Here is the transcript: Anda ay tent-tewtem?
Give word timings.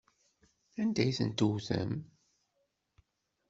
Anda 0.81 1.01
ay 1.03 1.11
tent-tewtem? 1.17 1.91